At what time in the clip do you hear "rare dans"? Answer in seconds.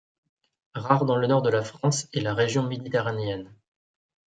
0.73-1.15